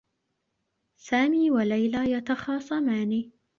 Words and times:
سامي 0.95 1.51
و 1.51 1.59
ليلى 1.59 2.11
يتخاصمان. 2.11 3.31